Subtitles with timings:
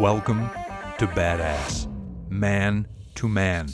[0.00, 0.48] Welcome
[0.96, 1.86] to Badass,
[2.30, 3.68] Man to Man.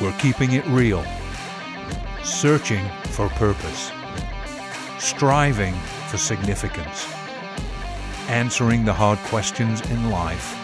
[0.00, 1.04] We're keeping it real,
[2.24, 3.92] searching for purpose,
[4.98, 5.74] striving
[6.08, 7.06] for significance,
[8.28, 10.56] answering the hard questions in life,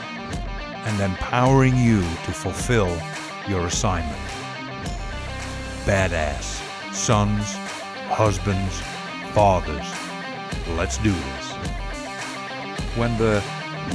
[0.87, 2.99] and empowering you to fulfill
[3.47, 4.17] your assignment.
[5.85, 6.63] Badass,
[6.95, 7.45] sons,
[8.09, 8.81] husbands,
[9.35, 9.93] fathers,
[10.79, 11.53] let's do this.
[12.97, 13.45] When the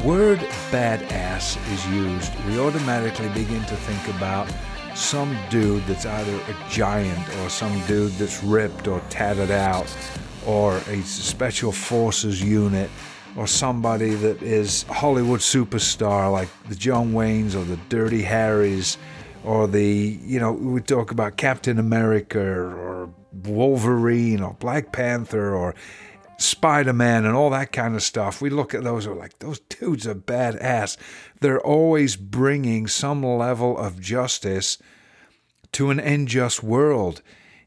[0.04, 0.40] word
[0.72, 4.52] badass is used, we automatically begin to think about
[4.95, 9.95] some dude that's either a giant or some dude that's ripped or tattered out
[10.45, 12.90] or a special forces unit
[13.36, 18.98] or somebody that is Hollywood superstar like the John Waynes or the Dirty Harrys
[19.44, 23.09] or the, you know, we talk about Captain America or
[23.44, 25.76] Wolverine or Black Panther or
[26.38, 28.41] Spider Man and all that kind of stuff.
[28.41, 30.97] We look at those, we're like, those dudes are badass.
[31.41, 34.77] They're always bringing some level of justice
[35.73, 37.21] to an unjust world.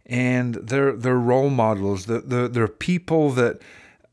[0.07, 2.07] And they're, they're role models.
[2.07, 3.61] They're, they're, they're people that,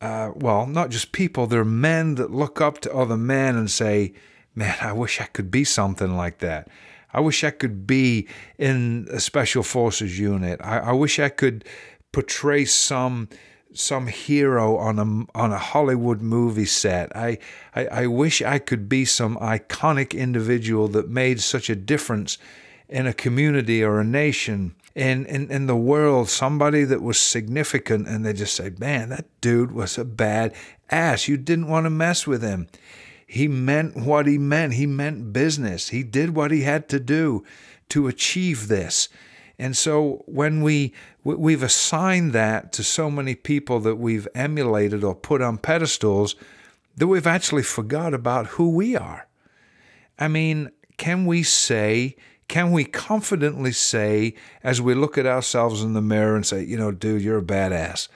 [0.01, 4.13] uh, well, not just people, they're men that look up to other men and say,
[4.55, 6.67] man, I wish I could be something like that.
[7.13, 10.59] I wish I could be in a special forces unit.
[10.63, 11.63] I, I wish I could
[12.11, 13.29] portray some
[13.73, 17.15] some hero on a on a Hollywood movie set.
[17.15, 17.37] I,
[17.75, 22.37] I I wish I could be some iconic individual that made such a difference
[22.89, 28.07] in a community or a nation in, in, in the world, somebody that was significant,
[28.07, 30.55] and they just say, Man, that dude was a bad
[30.89, 31.27] ass.
[31.27, 32.67] You didn't want to mess with him.
[33.27, 34.73] He meant what he meant.
[34.73, 35.89] He meant business.
[35.89, 37.43] He did what he had to do
[37.89, 39.07] to achieve this.
[39.59, 45.15] And so when we we've assigned that to so many people that we've emulated or
[45.15, 46.35] put on pedestals
[46.95, 49.27] that we've actually forgot about who we are.
[50.19, 52.15] I mean, can we say,
[52.47, 56.77] can we confidently say as we look at ourselves in the mirror and say, you
[56.77, 58.07] know, dude, you're a badass.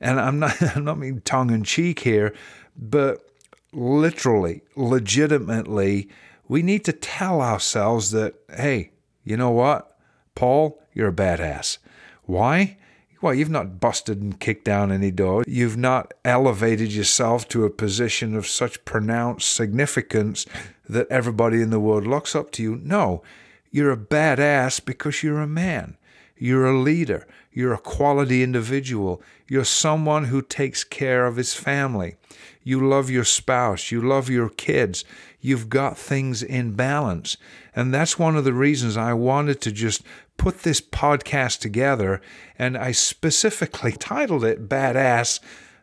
[0.00, 2.34] And I'm not I'm not being tongue in cheek here,
[2.76, 3.24] but
[3.72, 6.08] literally, legitimately,
[6.48, 8.90] we need to tell ourselves that, hey,
[9.24, 9.93] you know what?
[10.34, 11.78] Paul, you're a badass.
[12.24, 12.76] Why?
[13.20, 15.44] Well, you've not busted and kicked down any door.
[15.46, 20.44] You've not elevated yourself to a position of such pronounced significance
[20.88, 22.76] that everybody in the world looks up to you.
[22.76, 23.22] No,
[23.70, 25.96] you're a badass because you're a man.
[26.36, 27.26] You're a leader.
[27.54, 29.22] You're a quality individual.
[29.48, 32.16] You're someone who takes care of his family.
[32.64, 33.92] You love your spouse.
[33.92, 35.04] You love your kids.
[35.40, 37.36] You've got things in balance.
[37.76, 40.02] And that's one of the reasons I wanted to just
[40.36, 42.20] put this podcast together.
[42.58, 45.38] And I specifically titled it Badass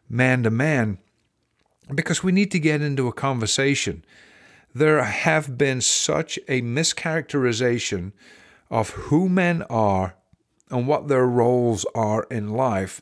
[0.10, 0.98] Man to Man
[1.96, 4.04] because we need to get into a conversation.
[4.76, 8.12] There have been such a mischaracterization
[8.70, 10.16] of who men are
[10.72, 13.02] and what their roles are in life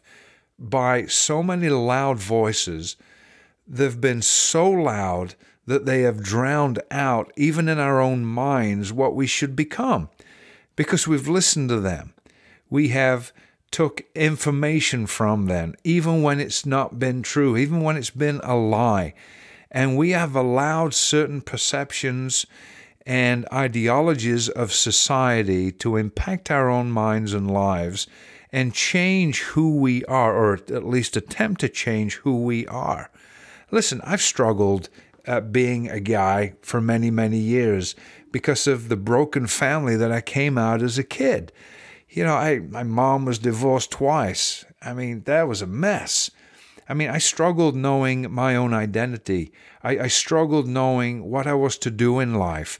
[0.57, 2.97] by so many loud voices.
[3.67, 5.35] They've been so loud
[5.65, 10.09] that they have drowned out, even in our own minds, what we should become
[10.79, 12.13] because we've listened to them.
[12.69, 13.33] We have
[13.69, 18.55] took information from them, even when it's not been true, even when it's been a
[18.55, 19.13] lie.
[19.69, 22.45] And we have allowed certain perceptions
[23.09, 28.05] and ideologies of society to impact our own minds and lives
[28.51, 33.09] and change who we are, or at least attempt to change who we are.
[33.71, 34.89] Listen, I've struggled
[35.25, 37.95] at being a guy for many, many years
[38.31, 41.51] because of the broken family that I came out as a kid.
[42.09, 44.65] You know, I my mom was divorced twice.
[44.83, 46.29] I mean, that was a mess.
[46.89, 49.53] I mean, I struggled knowing my own identity.
[49.83, 52.79] I, I struggled knowing what I was to do in life.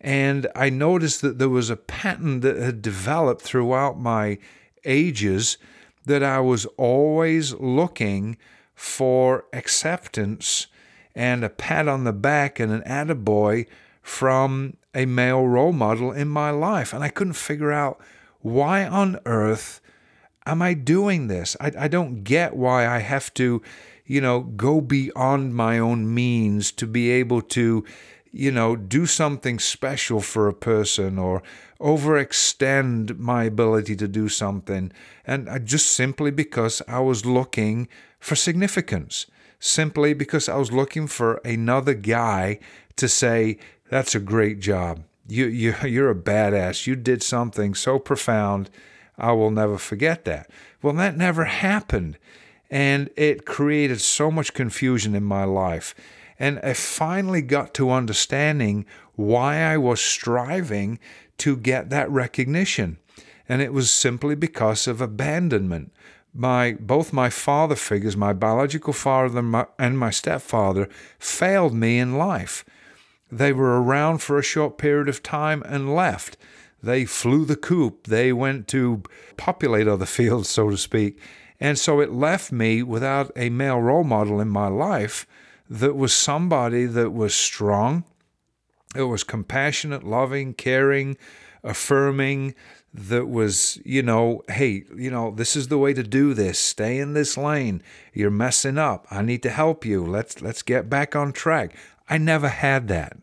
[0.00, 4.38] And I noticed that there was a pattern that had developed throughout my
[4.86, 5.58] ages
[6.06, 8.38] that I was always looking
[8.74, 10.68] for acceptance
[11.14, 13.66] and a pat on the back and an attaboy
[14.00, 16.94] from a male role model in my life.
[16.94, 18.00] And I couldn't figure out
[18.40, 19.79] why on earth
[20.50, 21.56] am I doing this?
[21.60, 23.62] I, I don't get why I have to,
[24.06, 27.84] you know, go beyond my own means to be able to,
[28.30, 31.42] you know, do something special for a person or
[31.80, 34.92] overextend my ability to do something.
[35.26, 37.88] And I, just simply because I was looking
[38.18, 39.26] for significance,
[39.58, 42.58] simply because I was looking for another guy
[42.96, 43.58] to say,
[43.88, 45.02] that's a great job.
[45.26, 46.86] You, you, you're a badass.
[46.86, 48.70] You did something so profound.
[49.20, 50.50] I will never forget that.
[50.82, 52.18] Well, that never happened.
[52.70, 55.94] And it created so much confusion in my life.
[56.38, 60.98] And I finally got to understanding why I was striving
[61.38, 62.98] to get that recognition.
[63.48, 65.92] And it was simply because of abandonment.
[66.32, 70.88] My both my father figures, my biological father and my stepfather,
[71.18, 72.64] failed me in life.
[73.32, 76.36] They were around for a short period of time and left.
[76.82, 78.06] They flew the coop.
[78.06, 79.02] They went to
[79.36, 81.18] populate other fields, so to speak.
[81.60, 85.26] And so it left me without a male role model in my life
[85.68, 88.04] that was somebody that was strong,
[88.94, 91.16] that was compassionate, loving, caring,
[91.62, 92.54] affirming,
[92.92, 96.58] that was, you know, hey, you know, this is the way to do this.
[96.58, 97.82] Stay in this lane.
[98.12, 99.06] You're messing up.
[99.10, 100.04] I need to help you.
[100.04, 101.76] Let's let's get back on track.
[102.08, 103.16] I never had that.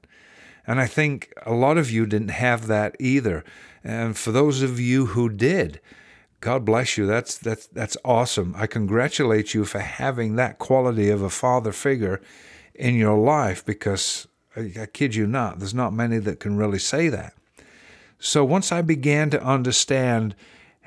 [0.67, 3.43] And I think a lot of you didn't have that either.
[3.83, 5.79] And for those of you who did,
[6.41, 7.07] God bless you.
[7.07, 8.53] That's that's that's awesome.
[8.55, 12.21] I congratulate you for having that quality of a father figure
[12.75, 16.79] in your life because I, I kid you not, there's not many that can really
[16.79, 17.33] say that.
[18.19, 20.35] So once I began to understand,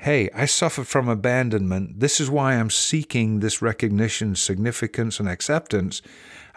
[0.01, 1.99] hey, I suffered from abandonment.
[1.99, 6.01] This is why I'm seeking this recognition, significance, and acceptance.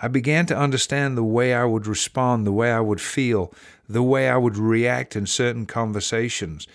[0.00, 3.52] I began to understand the way I would respond, the way I would feel,
[3.86, 6.66] the way I would react in certain conversations,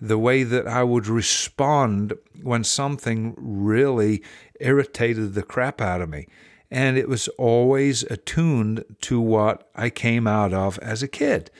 [0.00, 4.22] the way that I would respond when something really
[4.60, 6.26] irritated the crap out of me.
[6.70, 11.50] And it was always attuned to what I came out of as a kid.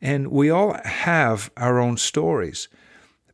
[0.00, 2.68] And we all have our own stories,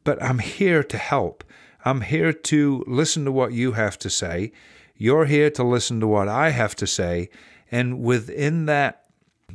[0.04, 1.42] but I'm here to help.
[1.84, 4.52] I'm here to listen to what you have to say
[4.96, 7.28] you're here to listen to what I have to say,
[7.70, 9.04] and within that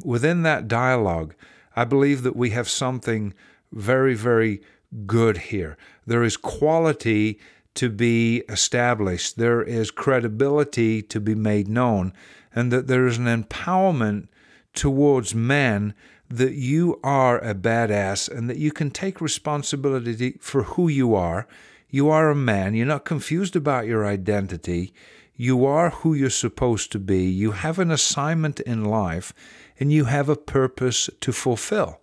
[0.03, 1.33] within that dialogue,
[1.75, 3.33] I believe that we have something
[3.71, 4.61] very very
[5.05, 5.77] good here.
[6.05, 7.39] There is quality
[7.75, 9.37] to be established.
[9.37, 12.13] There is credibility to be made known,
[12.53, 14.27] and that there is an empowerment
[14.73, 15.93] towards men
[16.29, 21.47] that you are a badass and that you can take responsibility for who you are.
[21.89, 22.75] You are a man.
[22.75, 24.93] You're not confused about your identity.
[25.35, 27.23] You are who you're supposed to be.
[27.23, 29.33] You have an assignment in life
[29.79, 31.99] and you have a purpose to fulfill.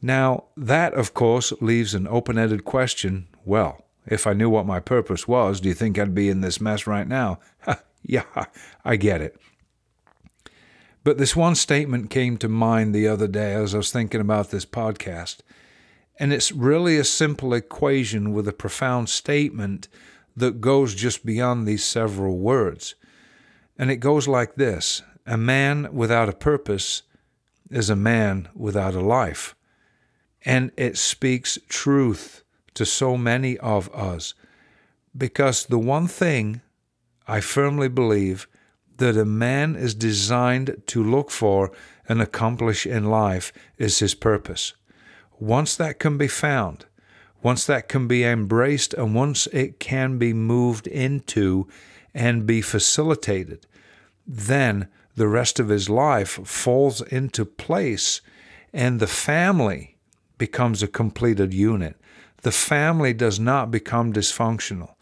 [0.00, 3.28] Now, that, of course, leaves an open ended question.
[3.44, 6.60] Well, if I knew what my purpose was, do you think I'd be in this
[6.60, 7.38] mess right now?
[8.02, 8.24] yeah,
[8.84, 9.36] I get it.
[11.04, 14.50] But this one statement came to mind the other day as I was thinking about
[14.50, 15.38] this podcast.
[16.18, 19.88] And it's really a simple equation with a profound statement
[20.36, 22.94] that goes just beyond these several words.
[23.76, 27.02] And it goes like this A man without a purpose
[27.70, 29.56] is a man without a life.
[30.44, 32.44] And it speaks truth
[32.74, 34.34] to so many of us.
[35.16, 36.60] Because the one thing
[37.26, 38.46] I firmly believe
[39.02, 41.72] that a man is designed to look for
[42.08, 44.74] and accomplish in life is his purpose.
[45.40, 46.86] Once that can be found,
[47.42, 51.66] once that can be embraced and once it can be moved into
[52.14, 53.66] and be facilitated,
[54.24, 58.20] then the rest of his life falls into place
[58.72, 59.96] and the family
[60.38, 61.96] becomes a completed unit.
[62.42, 64.94] The family does not become dysfunctional.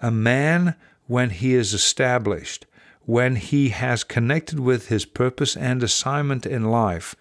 [0.00, 0.74] A man,
[1.06, 2.64] when he is established,
[3.04, 7.14] when he has connected with his purpose and assignment in life,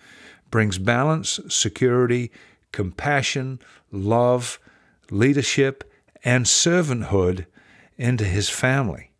[0.49, 2.31] brings balance, security,
[2.71, 3.59] compassion,
[3.91, 4.59] love,
[5.09, 5.83] leadership,
[6.23, 7.45] and servanthood
[7.97, 9.11] into his family.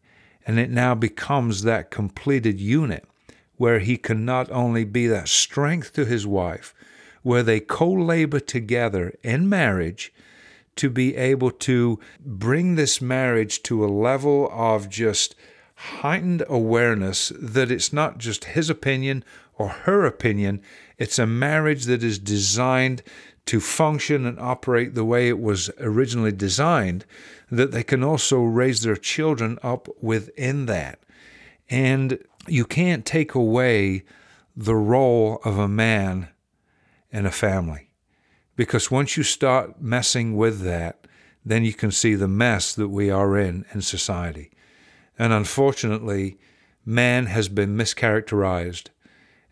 [0.45, 3.05] And it now becomes that completed unit
[3.57, 6.73] where he can not only be that strength to his wife,
[7.21, 10.11] where they co labor together in marriage
[10.75, 15.35] to be able to bring this marriage to a level of just
[15.81, 19.23] heightened awareness that it's not just his opinion
[19.57, 20.61] or her opinion,
[20.99, 23.01] it's a marriage that is designed
[23.47, 27.03] to function and operate the way it was originally designed,
[27.49, 30.99] that they can also raise their children up within that.
[31.67, 34.03] And you can't take away
[34.55, 36.29] the role of a man
[37.11, 37.89] in a family.
[38.55, 41.07] Because once you start messing with that,
[41.43, 44.51] then you can see the mess that we are in in society.
[45.21, 46.39] And unfortunately,
[46.83, 48.87] man has been mischaracterized,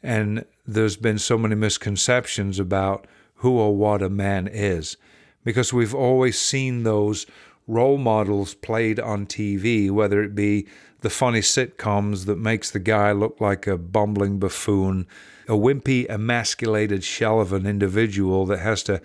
[0.01, 4.97] and there's been so many misconceptions about who or what a man is.
[5.43, 7.27] Because we've always seen those
[7.67, 10.65] role models played on TV, whether it be
[11.01, 15.05] the funny sitcoms that makes the guy look like a bumbling buffoon,
[15.47, 18.99] a wimpy, emasculated shell of an individual that has to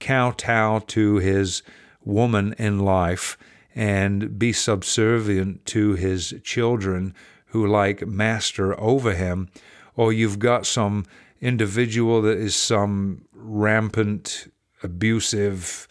[0.00, 1.62] kowtow to his
[2.06, 3.36] woman in life
[3.76, 7.14] and be subservient to his children
[7.48, 9.50] who like master over him,
[9.94, 11.04] or you've got some
[11.42, 14.50] individual that is some rampant,
[14.82, 15.86] abusive,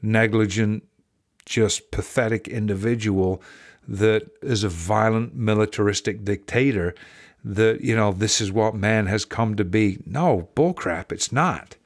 [0.00, 0.84] negligent,
[1.44, 3.42] just pathetic individual
[3.86, 6.94] that is a violent militaristic dictator
[7.44, 9.98] that you know this is what man has come to be.
[10.06, 11.76] No bullcrap it's not.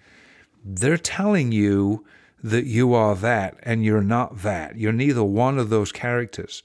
[0.65, 2.05] They're telling you
[2.43, 4.77] that you are that and you're not that.
[4.77, 6.63] You're neither one of those characters.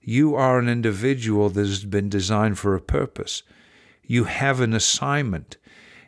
[0.00, 3.42] You are an individual that has been designed for a purpose.
[4.02, 5.56] You have an assignment.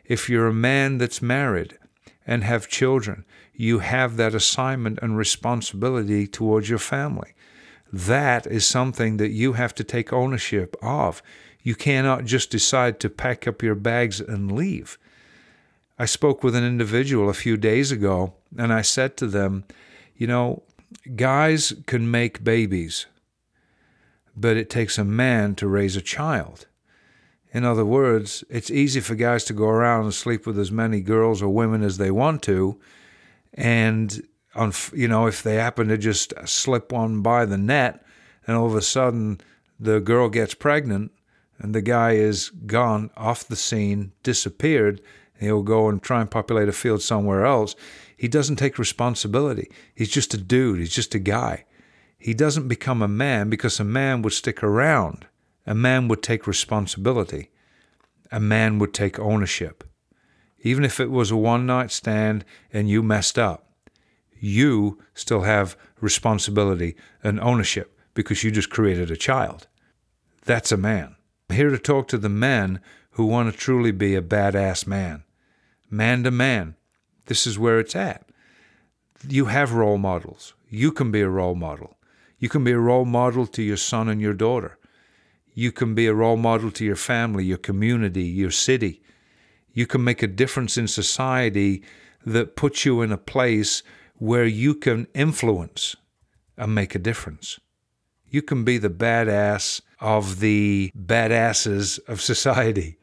[0.05, 1.77] If you're a man that's married
[2.25, 3.25] and have children
[3.57, 7.33] you have that assignment and responsibility towards your family.
[7.91, 11.23] That is something that you have to take ownership of.
[11.63, 14.99] You cannot just decide to pack up your bags and leave.
[15.99, 19.65] I spoke with an individual a few days ago, and I said to them,
[20.15, 20.63] You know,
[21.15, 23.07] guys can make babies,
[24.35, 26.67] but it takes a man to raise a child.
[27.51, 31.01] In other words, it's easy for guys to go around and sleep with as many
[31.01, 32.79] girls or women as they want to,
[33.53, 34.21] and
[34.57, 38.03] on you know if they happen to just slip one by the net
[38.45, 39.39] and all of a sudden
[39.79, 41.11] the girl gets pregnant
[41.59, 44.99] and the guy is gone off the scene disappeared
[45.39, 47.75] he'll go and try and populate a field somewhere else.
[48.15, 49.69] He doesn't take responsibility.
[49.93, 50.79] He's just a dude.
[50.79, 51.65] He's just a guy.
[52.17, 55.27] He doesn't become a man because a man would stick around.
[55.65, 57.51] A man would take responsibility.
[58.31, 59.83] A man would take ownership.
[60.61, 63.67] Even if it was a one night stand and you messed up
[64.39, 69.67] you still have responsibility and ownership because you just created a child.
[70.45, 71.15] That's a man.
[71.49, 72.79] I'm here to talk to the men
[73.11, 75.23] who want to truly be a badass man.
[75.89, 76.75] Man to man.
[77.25, 78.29] This is where it's at.
[79.27, 80.53] You have role models.
[80.69, 81.97] You can be a role model.
[82.39, 84.77] You can be a role model to your son and your daughter.
[85.53, 89.01] You can be a role model to your family, your community, your city.
[89.73, 91.83] You can make a difference in society
[92.25, 93.81] that puts you in a place
[94.15, 95.95] where you can influence
[96.57, 97.59] and make a difference.
[98.29, 102.97] You can be the badass of the badasses of society.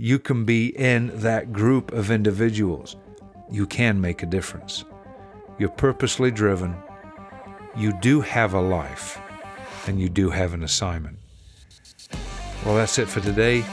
[0.00, 2.94] You can be in that group of individuals.
[3.50, 4.84] You can make a difference.
[5.58, 6.76] You're purposely driven.
[7.76, 9.20] You do have a life,
[9.88, 11.18] and you do have an assignment.
[12.64, 13.64] Well, that's it for today.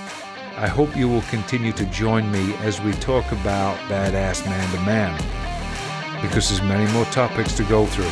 [0.57, 4.81] I hope you will continue to join me as we talk about badass man to
[4.81, 5.15] man
[6.23, 8.05] because there's many more topics to go through.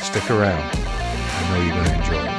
[0.00, 0.62] Stick around.
[0.62, 2.35] I know you're going to enjoy it.